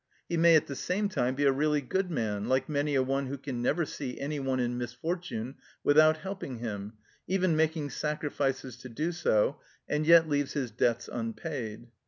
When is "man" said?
2.09-2.49